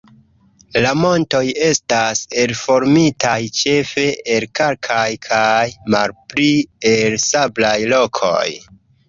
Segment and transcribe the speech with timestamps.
[0.83, 6.49] La montoj estas elformitaj ĉefe el kalkaj kaj malpli
[6.95, 8.43] el sablaj rokoj.